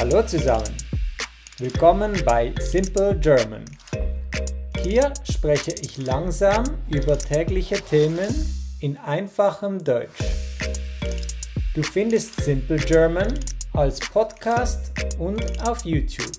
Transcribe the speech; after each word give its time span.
Hallo 0.00 0.22
zusammen. 0.22 0.74
Willkommen 1.58 2.24
bei 2.24 2.54
Simple 2.58 3.14
German. 3.20 3.66
Hier 4.82 5.12
spreche 5.30 5.72
ich 5.72 5.98
langsam 5.98 6.64
über 6.88 7.18
tägliche 7.18 7.74
Themen 7.82 8.34
in 8.80 8.96
einfachem 8.96 9.84
Deutsch. 9.84 10.22
Du 11.74 11.82
findest 11.82 12.42
Simple 12.42 12.78
German 12.78 13.38
als 13.74 14.00
Podcast 14.00 14.90
und 15.18 15.68
auf 15.68 15.84
YouTube. 15.84 16.32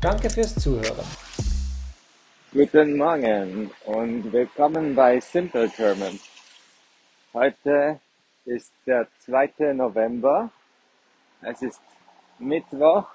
Danke 0.00 0.30
fürs 0.30 0.54
Zuhören. 0.54 1.04
Guten 2.52 2.96
Morgen 2.96 3.72
und 3.86 4.32
willkommen 4.32 4.94
bei 4.94 5.18
Simple 5.18 5.68
German. 5.76 6.20
Heute 7.34 7.98
ist 8.44 8.72
der 8.86 9.08
2. 9.24 9.72
November. 9.72 10.48
Es 11.42 11.60
ist 11.60 11.80
Mittwoch 12.38 13.08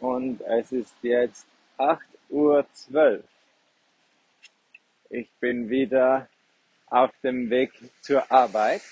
und 0.00 0.40
es 0.42 0.72
ist 0.72 0.94
jetzt 1.02 1.46
8.12 1.78 1.98
Uhr. 2.30 3.24
Ich 5.10 5.30
bin 5.40 5.68
wieder 5.68 6.28
auf 6.86 7.10
dem 7.22 7.50
Weg 7.50 7.72
zur 8.00 8.30
Arbeit, 8.30 8.82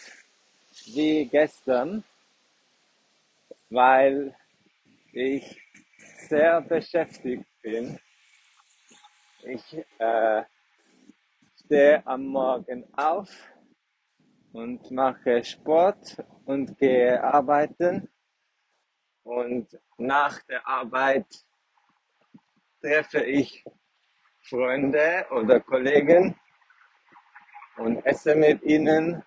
wie 0.86 1.26
gestern, 1.26 2.04
weil 3.70 4.34
ich 5.12 5.60
sehr 6.28 6.60
beschäftigt 6.60 7.46
bin. 7.62 7.98
Ich 9.42 9.76
äh, 9.98 10.42
stehe 11.64 12.06
am 12.06 12.26
Morgen 12.26 12.84
auf 12.96 13.28
und 14.52 14.90
mache 14.90 15.42
Sport 15.44 16.16
und 16.44 16.78
gehe 16.78 17.22
arbeiten. 17.22 18.08
Und 19.24 19.78
nach 19.96 20.42
der 20.42 20.66
Arbeit 20.66 21.26
treffe 22.80 23.24
ich 23.24 23.64
Freunde 24.42 25.26
oder 25.30 25.60
Kollegen 25.60 26.38
und 27.78 28.04
esse 28.04 28.34
mit 28.34 28.62
ihnen. 28.62 29.22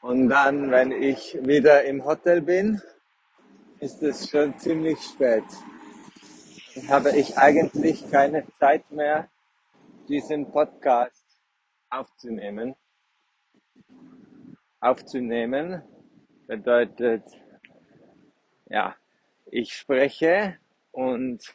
Und 0.00 0.28
dann, 0.30 0.70
wenn 0.70 0.90
ich 0.90 1.38
wieder 1.46 1.84
im 1.84 2.04
Hotel 2.04 2.40
bin, 2.40 2.80
ist 3.80 4.02
es 4.02 4.30
schon 4.30 4.58
ziemlich 4.58 4.98
spät. 5.02 5.44
Dann 6.74 6.88
habe 6.88 7.16
ich 7.16 7.36
eigentlich 7.36 8.10
keine 8.10 8.50
Zeit 8.52 8.90
mehr, 8.90 9.28
diesen 10.08 10.50
Podcast 10.50 11.38
aufzunehmen. 11.90 12.74
Aufzunehmen 14.80 15.82
bedeutet, 16.46 17.22
ja, 18.66 18.96
ich 19.46 19.74
spreche 19.74 20.58
und 20.92 21.54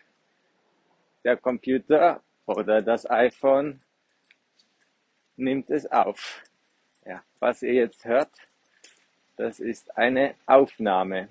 der 1.24 1.38
Computer 1.38 2.22
oder 2.46 2.82
das 2.82 3.10
iPhone 3.10 3.80
nimmt 5.36 5.70
es 5.70 5.90
auf. 5.92 6.44
Ja, 7.06 7.24
was 7.40 7.62
ihr 7.62 7.74
jetzt 7.74 8.06
hört, 8.06 8.32
das 9.38 9.60
ist 9.60 9.98
eine 9.98 10.36
Aufnahme. 10.46 11.30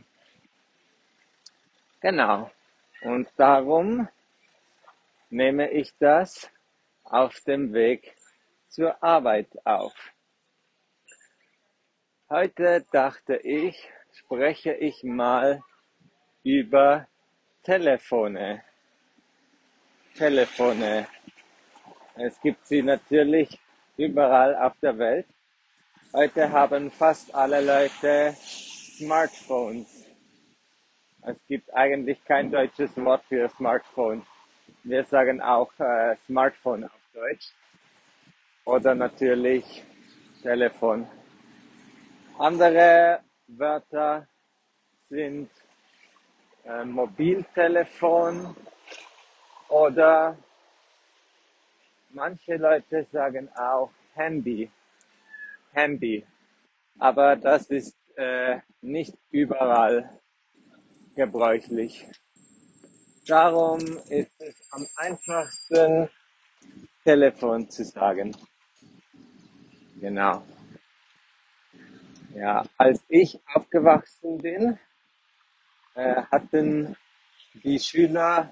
Genau. 2.01 2.51
Und 3.03 3.29
darum 3.37 4.09
nehme 5.31 5.71
ich 5.71 5.95
das 5.99 6.51
auf 7.05 7.41
dem 7.41 7.73
Weg 7.73 8.15
zur 8.69 9.03
Arbeit 9.03 9.49
auf. 9.65 9.95
Heute 12.31 12.85
dachte 12.91 13.37
ich, 13.37 13.91
spreche 14.13 14.75
ich 14.75 15.03
mal 15.03 15.63
über 16.49 17.07
Telefone. 17.63 18.63
Telefone. 20.15 21.07
Es 22.17 22.41
gibt 22.41 22.67
sie 22.67 22.83
natürlich 22.83 23.61
überall 23.99 24.57
auf 24.57 24.73
der 24.81 24.97
Welt. 24.97 25.27
Heute 26.15 26.51
haben 26.51 26.91
fast 26.91 27.35
alle 27.35 27.61
Leute 27.61 28.35
Smartphones. 28.97 30.07
Es 31.21 31.37
gibt 31.47 31.69
eigentlich 31.75 32.25
kein 32.25 32.51
deutsches 32.51 32.97
Wort 32.97 33.25
für 33.29 33.51
Smartphone. 33.51 34.25
Wir 34.85 35.05
sagen 35.05 35.43
auch 35.43 35.71
äh, 35.79 36.17
Smartphone 36.25 36.85
auf 36.85 37.01
Deutsch. 37.13 37.53
Oder 38.65 38.95
natürlich 38.95 39.85
Telefon. 40.43 41.07
Andere 42.39 43.21
Wörter 43.49 44.27
sind 45.11 45.51
äh, 46.69 46.85
Mobiltelefon 46.85 48.55
oder 49.69 50.37
manche 52.11 52.57
Leute 52.57 53.07
sagen 53.11 53.49
auch 53.57 53.91
Handy. 54.15 54.71
Handy. 55.73 56.27
Aber 56.99 57.37
das 57.37 57.71
ist 57.71 57.97
äh, 58.17 58.59
nicht 58.83 59.17
überall 59.31 60.21
gebräuchlich. 61.15 62.07
Darum 63.27 63.81
ist 64.09 64.41
es 64.41 64.69
am 64.71 64.87
einfachsten, 64.97 66.09
Telefon 67.05 67.71
zu 67.71 67.85
sagen. 67.85 68.37
Genau. 70.01 70.43
Ja, 72.35 72.65
als 72.77 73.03
ich 73.09 73.41
aufgewachsen 73.55 74.39
bin, 74.39 74.79
äh, 75.99 76.23
hatten 76.31 76.97
die 77.65 77.79
Schüler 77.81 78.51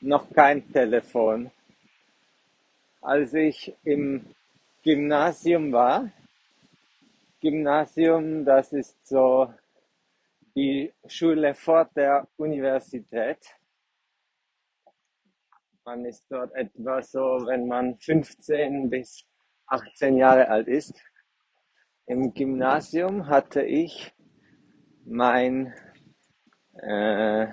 noch 0.00 0.28
kein 0.30 0.72
Telefon. 0.72 1.52
Als 3.00 3.32
ich 3.32 3.72
im 3.84 4.26
Gymnasium 4.82 5.70
war, 5.70 6.10
Gymnasium, 7.40 8.44
das 8.44 8.72
ist 8.72 9.06
so 9.06 9.54
die 10.56 10.92
Schule 11.06 11.54
vor 11.54 11.88
der 11.94 12.26
Universität. 12.36 13.38
Man 15.84 16.04
ist 16.04 16.24
dort 16.28 16.52
etwa 16.54 17.02
so, 17.02 17.20
wenn 17.46 17.68
man 17.68 17.96
15 17.98 18.90
bis 18.90 19.24
18 19.66 20.16
Jahre 20.16 20.48
alt 20.48 20.66
ist. 20.66 20.94
Im 22.06 22.34
Gymnasium 22.34 23.28
hatte 23.28 23.62
ich 23.62 24.12
mein 25.04 25.72
äh, 26.74 27.46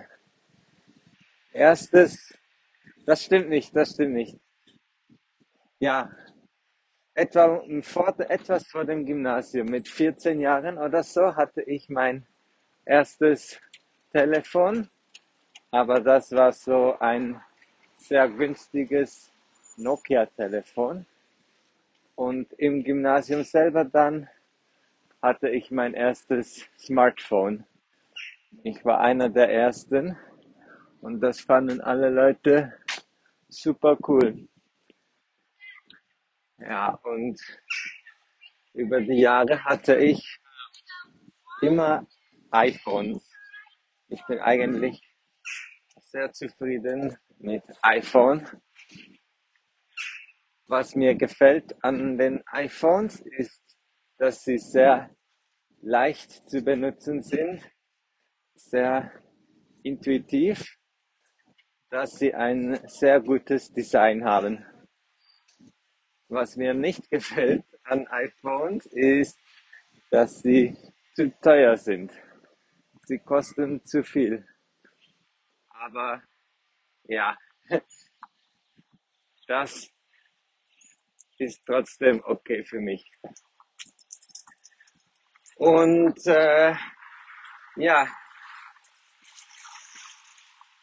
erstes, 1.53 2.37
das 3.05 3.23
stimmt 3.23 3.49
nicht, 3.49 3.75
das 3.75 3.91
stimmt 3.91 4.13
nicht. 4.13 4.37
Ja, 5.79 6.11
etwa 7.13 7.61
vor, 7.81 8.19
etwas 8.19 8.67
vor 8.67 8.85
dem 8.85 9.05
Gymnasium, 9.05 9.67
mit 9.67 9.87
14 9.87 10.39
Jahren 10.39 10.77
oder 10.77 11.03
so, 11.03 11.35
hatte 11.35 11.61
ich 11.61 11.89
mein 11.89 12.25
erstes 12.85 13.59
Telefon, 14.11 14.89
aber 15.71 15.99
das 15.99 16.31
war 16.31 16.51
so 16.51 16.97
ein 16.99 17.41
sehr 17.97 18.27
günstiges 18.29 19.31
Nokia-Telefon. 19.77 21.05
Und 22.15 22.51
im 22.53 22.83
Gymnasium 22.83 23.43
selber 23.43 23.85
dann 23.85 24.29
hatte 25.21 25.49
ich 25.49 25.71
mein 25.71 25.93
erstes 25.93 26.67
Smartphone. 26.77 27.65
Ich 28.63 28.83
war 28.83 28.99
einer 28.99 29.29
der 29.29 29.51
ersten 29.51 30.17
und 31.01 31.21
das 31.21 31.39
fanden 31.39 31.81
alle 31.81 32.09
Leute 32.09 32.73
super 33.47 33.97
cool. 34.07 34.47
Ja, 36.57 36.95
und 37.03 37.39
über 38.73 39.01
die 39.01 39.21
Jahre 39.21 39.63
hatte 39.63 39.95
ich 39.95 40.39
immer 41.61 42.05
iPhones. 42.51 43.31
Ich 44.07 44.25
bin 44.25 44.39
eigentlich 44.39 45.01
sehr 46.01 46.31
zufrieden 46.31 47.15
mit 47.37 47.63
iPhone. 47.81 48.47
Was 50.67 50.95
mir 50.95 51.15
gefällt 51.15 51.75
an 51.83 52.17
den 52.17 52.43
iPhones 52.47 53.21
ist, 53.21 53.77
dass 54.17 54.43
sie 54.43 54.57
sehr 54.57 55.15
leicht 55.81 56.49
zu 56.49 56.61
benutzen 56.61 57.21
sind, 57.21 57.63
sehr 58.59 59.11
intuitiv, 59.83 60.77
dass 61.89 62.11
sie 62.19 62.33
ein 62.33 62.79
sehr 62.87 63.19
gutes 63.19 63.71
Design 63.71 64.23
haben. 64.23 64.65
Was 66.27 66.55
mir 66.55 66.73
nicht 66.73 67.09
gefällt 67.09 67.65
an 67.83 68.07
iPhones 68.07 68.85
ist, 68.87 69.39
dass 70.11 70.39
sie 70.41 70.77
zu 71.15 71.31
teuer 71.41 71.75
sind 71.77 72.11
sie 73.09 73.19
kosten 73.19 73.83
zu 73.85 74.03
viel. 74.03 74.45
Aber 75.69 76.21
ja, 77.05 77.35
das 79.47 79.89
ist 81.39 81.65
trotzdem 81.65 82.21
okay 82.23 82.63
für 82.63 82.79
mich. 82.79 83.11
Und 85.55 86.19
äh, 86.27 86.75
ja, 87.77 88.07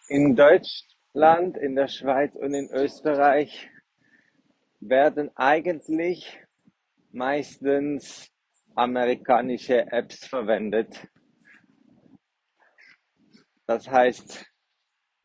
In 0.08 0.36
Deutschland, 0.36 1.56
in 1.56 1.74
der 1.74 1.88
Schweiz 1.88 2.36
und 2.36 2.54
in 2.54 2.70
Österreich 2.70 3.68
werden 4.78 5.32
eigentlich 5.34 6.40
meistens 7.10 8.30
amerikanische 8.76 9.90
Apps 9.90 10.24
verwendet. 10.26 11.08
Das 13.66 13.90
heißt, 13.90 14.46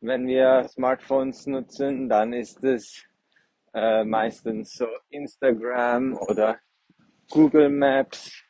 wenn 0.00 0.26
wir 0.26 0.66
Smartphones 0.68 1.46
nutzen, 1.46 2.08
dann 2.08 2.32
ist 2.32 2.64
es 2.64 3.04
äh, 3.74 4.02
meistens 4.02 4.72
so 4.74 4.88
Instagram 5.10 6.16
oder 6.16 6.58
Google 7.30 7.68
Maps, 7.68 8.42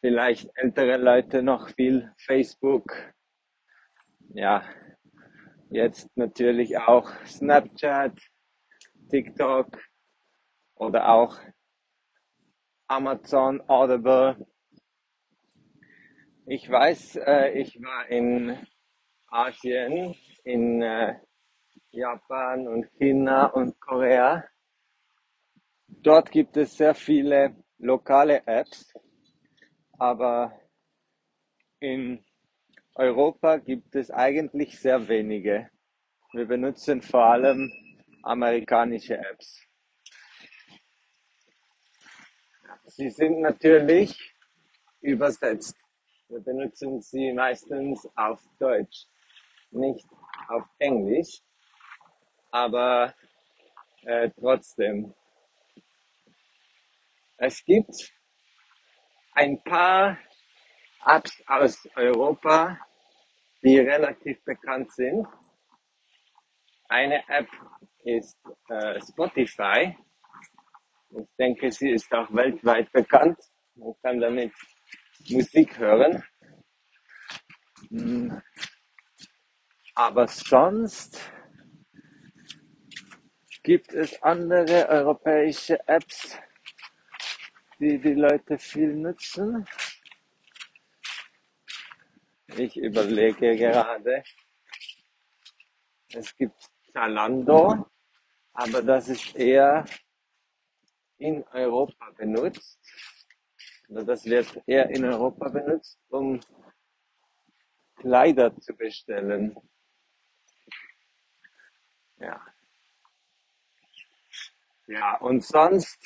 vielleicht 0.00 0.50
ältere 0.56 0.98
Leute 0.98 1.42
noch 1.42 1.70
viel 1.70 2.12
Facebook. 2.18 2.92
Ja, 4.34 4.62
jetzt 5.70 6.08
natürlich 6.16 6.78
auch 6.78 7.10
Snapchat, 7.26 8.18
TikTok 9.10 9.66
oder 10.76 11.08
auch 11.08 11.38
Amazon 12.88 13.62
Audible. 13.68 14.46
Ich 16.46 16.70
weiß, 16.70 17.16
äh, 17.16 17.60
ich 17.60 17.80
war 17.82 18.08
in 18.08 18.56
Asien, 19.28 20.14
in 20.44 20.82
äh, 20.82 21.18
Japan 21.90 22.68
und 22.68 22.86
China 22.98 23.46
und 23.46 23.80
Korea. 23.80 24.44
Dort 25.88 26.30
gibt 26.30 26.56
es 26.56 26.76
sehr 26.76 26.94
viele 26.94 27.56
lokale 27.78 28.46
Apps, 28.46 28.92
aber 29.98 30.52
in 31.80 32.25
Europa 32.98 33.58
gibt 33.58 33.94
es 33.94 34.10
eigentlich 34.10 34.80
sehr 34.80 35.06
wenige. 35.06 35.68
Wir 36.32 36.46
benutzen 36.46 37.02
vor 37.02 37.24
allem 37.24 37.70
amerikanische 38.22 39.18
Apps. 39.18 39.62
Sie 42.86 43.10
sind 43.10 43.40
natürlich 43.42 44.18
übersetzt. 45.02 45.76
Wir 46.28 46.40
benutzen 46.40 47.02
sie 47.02 47.34
meistens 47.34 48.08
auf 48.16 48.42
Deutsch, 48.58 49.04
nicht 49.70 50.08
auf 50.48 50.64
Englisch, 50.78 51.42
aber 52.50 53.14
äh, 54.04 54.30
trotzdem. 54.40 55.14
Es 57.36 57.62
gibt 57.62 58.10
ein 59.34 59.62
paar 59.62 60.16
Apps 61.06 61.42
aus 61.46 61.88
Europa, 61.94 62.78
die 63.62 63.78
relativ 63.78 64.42
bekannt 64.44 64.92
sind. 64.92 65.26
Eine 66.88 67.22
App 67.28 67.48
ist 68.04 68.38
äh, 68.68 69.00
Spotify. 69.00 69.96
Ich 71.10 71.28
denke, 71.38 71.70
sie 71.70 71.90
ist 71.90 72.12
auch 72.12 72.32
weltweit 72.32 72.90
bekannt. 72.92 73.38
Man 73.74 73.94
kann 74.02 74.20
damit 74.20 74.52
Musik 75.28 75.78
hören. 75.78 76.22
Hm. 77.88 78.42
Aber 79.94 80.26
sonst 80.26 81.20
gibt 83.62 83.92
es 83.92 84.22
andere 84.22 84.88
europäische 84.88 85.78
Apps, 85.88 86.38
die 87.78 87.98
die 87.98 88.14
Leute 88.14 88.58
viel 88.58 88.94
nutzen. 88.94 89.66
Ich 92.58 92.76
überlege 92.76 93.54
gerade. 93.54 94.24
Es 96.12 96.34
gibt 96.36 96.56
Zalando, 96.90 97.86
aber 98.52 98.82
das 98.82 99.08
ist 99.08 99.36
eher 99.36 99.84
in 101.18 101.44
Europa 101.48 102.10
benutzt. 102.12 102.80
Also 103.88 104.02
das 104.04 104.24
wird 104.24 104.62
eher 104.66 104.88
in 104.88 105.04
Europa 105.04 105.48
benutzt, 105.50 106.00
um 106.08 106.40
Kleider 107.96 108.56
zu 108.58 108.74
bestellen. 108.74 109.54
Ja. 112.18 112.42
Ja, 114.86 115.16
und 115.18 115.44
sonst 115.44 115.98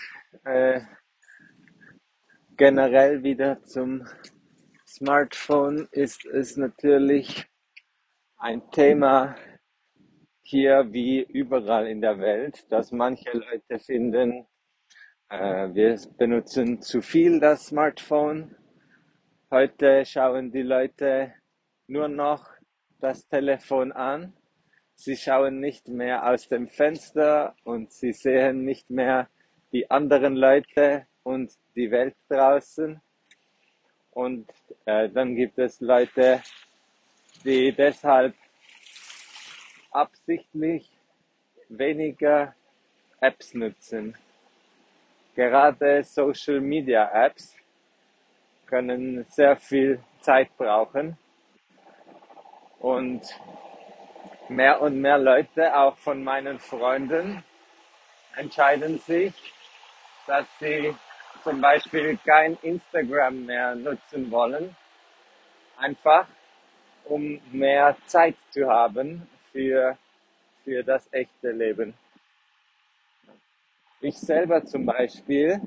äh, 0.45 0.81
generell 2.57 3.23
wieder 3.23 3.63
zum 3.63 4.05
Smartphone 5.03 5.89
ist 5.93 6.27
es 6.27 6.59
natürlich 6.59 7.47
ein 8.37 8.71
Thema 8.71 9.35
hier 10.43 10.93
wie 10.93 11.23
überall 11.23 11.87
in 11.87 12.03
der 12.03 12.19
Welt, 12.19 12.71
dass 12.71 12.93
manche 12.93 13.31
Leute 13.33 13.79
finden, 13.79 14.47
äh, 15.31 15.73
wir 15.73 15.99
benutzen 16.19 16.83
zu 16.83 17.01
viel 17.01 17.41
das 17.41 17.69
Smartphone. 17.69 18.55
Heute 19.51 20.05
schauen 20.05 20.53
die 20.53 20.61
Leute 20.61 21.33
nur 21.87 22.09
noch 22.09 22.51
das 22.99 23.27
Telefon 23.27 23.93
an. 23.93 24.35
Sie 24.97 25.17
schauen 25.17 25.61
nicht 25.61 25.89
mehr 25.89 26.29
aus 26.29 26.47
dem 26.47 26.69
Fenster 26.69 27.57
und 27.65 27.91
sie 27.91 28.13
sehen 28.13 28.67
nicht 28.67 28.91
mehr 28.91 29.31
die 29.73 29.91
anderen 29.91 30.37
Leute 30.37 31.07
und 31.23 31.51
die 31.75 31.91
Welt 31.91 32.17
draußen. 32.29 33.01
Und 34.21 34.47
äh, 34.85 35.09
dann 35.09 35.35
gibt 35.35 35.59
es 35.59 35.81
Leute, 35.81 36.43
die 37.43 37.73
deshalb 37.73 38.35
absichtlich 39.91 40.93
weniger 41.71 42.55
Apps 43.19 43.55
nutzen. 43.55 44.15
Gerade 45.35 46.05
Social 46.05 46.61
Media 46.61 47.11
Apps 47.25 47.57
können 48.67 49.25
sehr 49.31 49.57
viel 49.57 50.05
Zeit 50.21 50.55
brauchen 50.59 51.17
und 52.79 53.23
mehr 54.51 54.83
und 54.83 55.01
mehr 55.01 55.17
Leute, 55.17 55.75
auch 55.75 55.97
von 55.97 56.23
meinen 56.23 56.59
Freunden, 56.59 57.43
entscheiden 58.37 58.99
sich, 58.99 59.33
dass 60.27 60.47
sie 60.59 60.95
zum 61.43 61.61
Beispiel 61.61 62.19
kein 62.25 62.57
Instagram 62.63 63.47
mehr 63.47 63.75
nutzen 63.75 64.31
wollen, 64.31 64.77
einfach 65.77 66.27
um 67.05 67.41
mehr 67.51 67.97
Zeit 68.07 68.37
zu 68.51 68.69
haben 68.69 69.29
für, 69.53 69.97
für 70.65 70.83
das 70.85 71.09
echte 71.13 71.51
Leben. 71.51 71.95
Ich 74.01 74.19
selber 74.19 74.65
zum 74.65 74.87
Beispiel, 74.87 75.61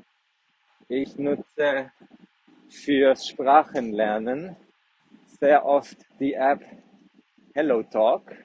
ich 0.88 1.16
nutze 1.16 1.90
fürs 2.68 3.28
Sprachenlernen 3.28 4.56
sehr 5.38 5.64
oft 5.64 5.96
die 6.18 6.34
App 6.34 6.64
HelloTalk. 7.54 8.36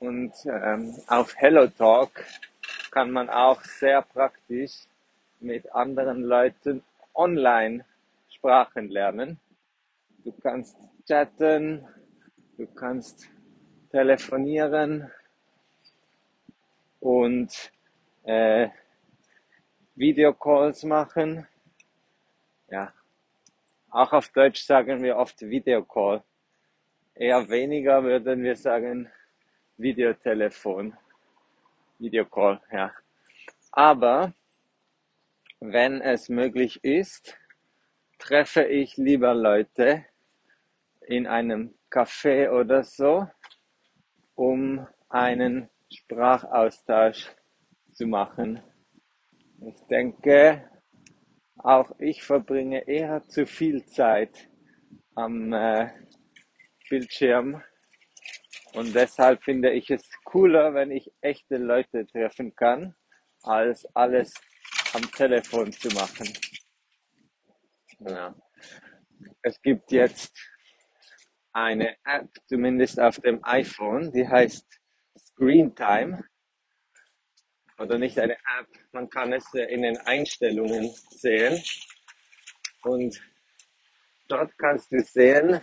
Und 0.00 0.32
ähm, 0.46 0.94
auf 1.06 1.34
HelloTalk 1.36 2.24
kann 2.90 3.10
man 3.10 3.30
auch 3.30 3.62
sehr 3.62 4.02
praktisch 4.02 4.86
mit 5.40 5.72
anderen 5.74 6.22
Leuten 6.22 6.82
online 7.14 7.84
Sprachen 8.28 8.88
lernen. 8.88 9.38
Du 10.24 10.32
kannst 10.32 10.76
chatten, 11.06 11.86
du 12.56 12.66
kannst 12.66 13.28
telefonieren 13.90 15.10
und 17.00 17.72
äh, 18.24 18.68
Videocalls 19.94 20.84
machen. 20.84 21.46
Ja, 22.70 22.92
auch 23.90 24.12
auf 24.12 24.28
Deutsch 24.28 24.62
sagen 24.62 25.02
wir 25.02 25.16
oft 25.16 25.40
Videocall. 25.40 26.22
Eher 27.14 27.48
weniger 27.48 28.02
würden 28.04 28.42
wir 28.42 28.54
sagen 28.54 29.10
Videotelefon. 29.76 30.96
Videocall, 31.98 32.60
ja. 32.70 32.92
Aber 33.72 34.32
wenn 35.60 36.00
es 36.00 36.28
möglich 36.28 36.82
ist, 36.84 37.36
treffe 38.18 38.64
ich 38.64 38.96
lieber 38.96 39.34
Leute 39.34 40.04
in 41.06 41.26
einem 41.26 41.74
Café 41.90 42.50
oder 42.50 42.84
so, 42.84 43.26
um 44.34 44.86
einen 45.08 45.68
Sprachaustausch 45.92 47.30
zu 47.92 48.06
machen. 48.06 48.62
Ich 49.60 49.80
denke, 49.86 50.70
auch 51.56 51.90
ich 51.98 52.22
verbringe 52.22 52.86
eher 52.86 53.26
zu 53.26 53.46
viel 53.46 53.84
Zeit 53.86 54.48
am 55.14 55.52
äh, 55.52 55.90
Bildschirm 56.88 57.62
und 58.74 58.94
deshalb 58.94 59.42
finde 59.42 59.72
ich 59.72 59.90
es 59.90 60.08
cooler, 60.24 60.74
wenn 60.74 60.90
ich 60.90 61.10
echte 61.20 61.56
Leute 61.56 62.06
treffen 62.06 62.54
kann, 62.54 62.94
als 63.42 63.84
alles 63.96 64.34
am 64.94 65.10
Telefon 65.12 65.72
zu 65.72 65.88
machen. 65.88 66.32
Ja. 68.00 68.34
Es 69.42 69.60
gibt 69.62 69.90
jetzt 69.90 70.34
eine 71.52 71.96
App, 72.04 72.28
zumindest 72.46 73.00
auf 73.00 73.16
dem 73.20 73.44
iPhone, 73.44 74.12
die 74.12 74.26
heißt 74.26 74.66
Screen 75.18 75.74
Time. 75.74 76.24
Oder 77.78 77.98
nicht 77.98 78.18
eine 78.18 78.34
App, 78.34 78.68
man 78.92 79.08
kann 79.08 79.32
es 79.32 79.44
in 79.54 79.82
den 79.82 79.96
Einstellungen 79.98 80.92
sehen. 81.10 81.62
Und 82.82 83.20
dort 84.28 84.56
kannst 84.58 84.90
du 84.92 85.00
sehen, 85.00 85.62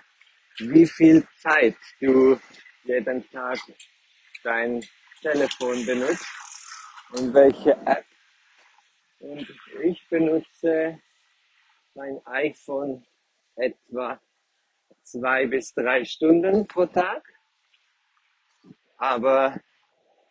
wie 0.59 0.85
viel 0.85 1.27
Zeit 1.37 1.75
du 1.99 2.39
jeden 2.83 3.29
Tag 3.31 3.59
dein 4.43 4.81
Telefon 5.21 5.85
benutzt 5.85 6.27
und 7.11 7.33
welche 7.33 7.71
App. 7.85 8.05
Und 9.19 9.47
ich 9.83 10.07
benutze 10.09 10.99
mein 11.93 12.19
iPhone 12.25 13.05
etwa 13.55 14.19
zwei 15.03 15.47
bis 15.47 15.73
drei 15.73 16.03
Stunden 16.03 16.67
pro 16.67 16.85
Tag. 16.85 17.23
Aber 18.97 19.59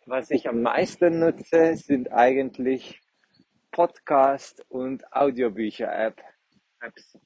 was 0.05 0.29
ich 0.31 0.47
am 0.47 0.61
meisten 0.61 1.19
nutze, 1.19 1.75
sind 1.75 2.11
eigentlich 2.11 3.01
Podcast 3.71 4.63
und 4.69 5.03
Audiobücher-Apps. 5.11 7.17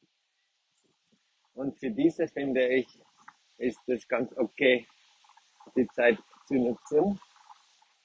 Und 1.53 1.77
für 1.77 1.91
diese 1.91 2.27
finde 2.27 2.67
ich, 2.67 2.87
ist 3.57 3.87
es 3.87 4.07
ganz 4.07 4.31
okay, 4.37 4.87
die 5.75 5.87
Zeit 5.89 6.17
zu 6.47 6.55
nutzen. 6.55 7.19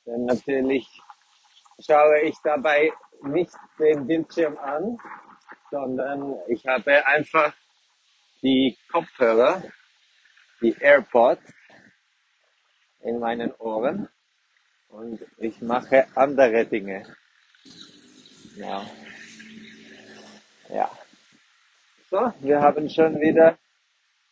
Denn 0.04 0.24
natürlich 0.24 0.86
schaue 1.78 2.20
ich 2.22 2.34
dabei 2.42 2.92
nicht 3.22 3.52
den 3.78 4.06
Bildschirm 4.06 4.58
an, 4.58 4.98
sondern 5.70 6.36
ich 6.48 6.66
habe 6.66 7.06
einfach 7.06 7.54
die 8.42 8.76
Kopfhörer, 8.90 9.62
die 10.60 10.76
AirPods 10.78 11.52
in 13.00 13.18
meinen 13.18 13.52
Ohren 13.54 14.08
und 14.88 15.20
ich 15.38 15.60
mache 15.60 16.06
andere 16.14 16.66
Dinge. 16.66 17.04
Ja. 18.56 18.86
Ja. 20.68 20.90
So, 22.10 22.32
wir 22.40 22.60
haben 22.60 22.88
schon 22.88 23.20
wieder 23.20 23.58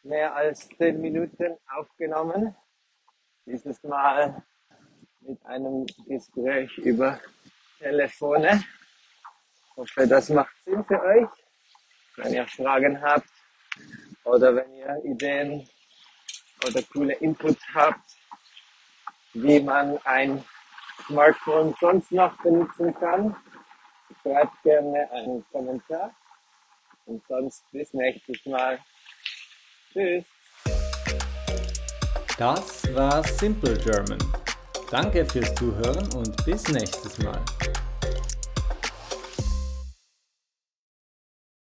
mehr 0.02 0.34
als 0.34 0.68
zehn 0.78 1.00
Minuten 1.00 1.56
aufgenommen. 1.68 2.54
Dieses 3.44 3.82
Mal 3.82 4.42
mit 5.20 5.44
einem 5.44 5.86
Gespräch 6.06 6.78
über 6.78 7.18
Telefone. 7.82 8.64
Ich 9.70 9.76
hoffe, 9.76 10.06
das 10.06 10.28
macht 10.28 10.54
Sinn 10.64 10.84
für 10.84 11.02
euch. 11.02 11.28
Wenn 12.16 12.34
ihr 12.34 12.46
Fragen 12.46 13.00
habt 13.02 13.28
oder 14.24 14.54
wenn 14.54 14.74
ihr 14.76 15.00
Ideen 15.04 15.68
oder 16.66 16.82
coole 16.92 17.14
Inputs 17.14 17.62
habt, 17.74 18.04
wie 19.32 19.60
man 19.60 19.98
ein 20.04 20.44
Smartphone 21.06 21.74
sonst 21.80 22.12
noch 22.12 22.36
benutzen 22.42 22.94
kann, 22.94 23.34
schreibt 24.22 24.62
gerne 24.62 25.10
einen 25.10 25.44
Kommentar. 25.50 26.14
Und 27.06 27.26
sonst 27.26 27.64
bis 27.72 27.92
nächstes 27.94 28.46
Mal. 28.46 28.78
Tschüss. 29.92 30.24
Das 32.38 32.94
war 32.94 33.24
Simple 33.24 33.76
German. 33.78 34.18
Danke 34.92 35.24
fürs 35.24 35.54
Zuhören 35.54 36.06
und 36.16 36.44
bis 36.44 36.68
nächstes 36.68 37.16
Mal. 37.20 37.40